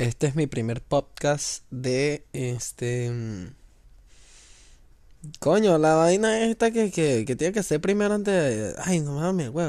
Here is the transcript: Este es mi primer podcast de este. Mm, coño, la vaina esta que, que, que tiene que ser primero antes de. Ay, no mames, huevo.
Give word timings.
Este 0.00 0.28
es 0.28 0.34
mi 0.34 0.46
primer 0.46 0.80
podcast 0.80 1.62
de 1.70 2.24
este. 2.32 3.10
Mm, 3.10 3.48
coño, 5.40 5.76
la 5.76 5.94
vaina 5.94 6.46
esta 6.46 6.70
que, 6.70 6.90
que, 6.90 7.26
que 7.26 7.36
tiene 7.36 7.52
que 7.52 7.62
ser 7.62 7.82
primero 7.82 8.14
antes 8.14 8.32
de. 8.32 8.74
Ay, 8.82 9.00
no 9.00 9.16
mames, 9.16 9.50
huevo. 9.50 9.68